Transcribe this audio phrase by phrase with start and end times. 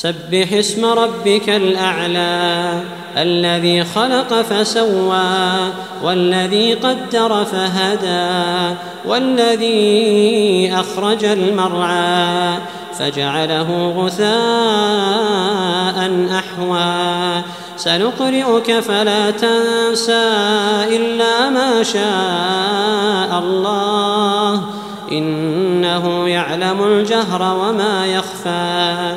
[0.00, 2.82] سبح اسم ربك الأعلى
[3.16, 5.72] الذي خلق فسوى
[6.02, 12.58] والذي قدر فهدى والذي أخرج المرعى
[12.98, 14.30] فجعله غثاء
[16.38, 17.42] أحوى.
[17.76, 20.30] سنقرئك فلا تنسى
[20.96, 24.64] إلا ما شاء الله
[25.12, 29.16] إنه يعلم الجهر وما يخفى.